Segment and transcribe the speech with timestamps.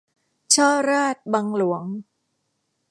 [0.53, 1.83] ฉ้อราษฎร์บังหลวง